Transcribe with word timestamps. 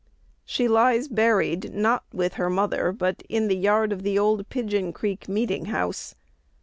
She 0.45 0.67
lies 0.67 1.07
buried, 1.07 1.75
not 1.75 2.05
with 2.11 2.33
her 2.33 2.49
mother, 2.49 2.91
but 2.91 3.21
in 3.29 3.49
the 3.49 3.55
yard 3.55 3.93
of 3.93 4.01
the 4.01 4.17
old 4.17 4.49
Pigeon 4.49 4.93
Creek 4.93 5.29
meeting 5.29 5.65
house. 5.65 6.15